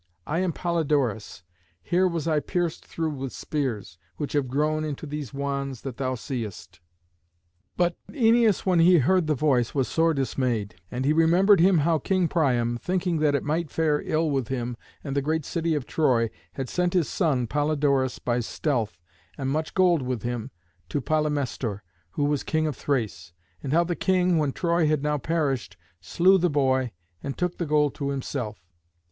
I 0.25 0.39
am 0.39 0.51
Polydorus. 0.51 1.43
Here 1.79 2.07
was 2.07 2.27
I 2.27 2.39
pierced 2.39 2.83
through 2.87 3.11
with 3.11 3.31
spears, 3.31 3.99
which 4.17 4.33
have 4.33 4.47
grown 4.47 4.83
into 4.83 5.05
these 5.05 5.31
wands 5.31 5.81
that 5.81 5.97
thou 5.97 6.15
seest." 6.15 6.79
But 7.77 7.97
Æneas 8.09 8.65
when 8.65 8.79
he 8.79 8.97
heard 8.97 9.27
the 9.27 9.35
voice 9.35 9.75
was 9.75 9.87
sore 9.87 10.15
dismayed, 10.15 10.73
and 10.89 11.05
he 11.05 11.13
remembered 11.13 11.59
him 11.59 11.77
how 11.77 11.99
King 11.99 12.27
Priam, 12.27 12.79
thinking 12.79 13.19
that 13.19 13.35
it 13.35 13.43
might 13.43 13.69
fare 13.69 14.01
ill 14.01 14.31
with 14.31 14.47
him 14.47 14.75
and 15.03 15.15
the 15.15 15.21
great 15.21 15.45
city 15.45 15.75
of 15.75 15.85
Troy, 15.85 16.31
had 16.53 16.67
sent 16.67 16.93
his 16.93 17.07
son, 17.07 17.45
Polydorus, 17.45 18.17
by 18.17 18.39
stealth, 18.39 18.99
and 19.37 19.51
much 19.51 19.75
gold 19.75 20.01
with 20.01 20.23
him, 20.23 20.49
to 20.89 20.99
Polymestor, 20.99 21.83
who 22.13 22.23
was 22.25 22.41
king 22.41 22.65
of 22.65 22.75
Thrace, 22.75 23.33
and 23.61 23.71
how 23.71 23.83
the 23.83 23.95
king, 23.95 24.39
when 24.39 24.51
Troy 24.51 24.87
had 24.87 25.03
now 25.03 25.19
perished, 25.19 25.77
slew 25.99 26.39
the 26.39 26.49
boy, 26.49 26.91
and 27.21 27.37
took 27.37 27.59
the 27.59 27.67
gold 27.67 27.93
to 27.93 28.09
himself. 28.09 28.65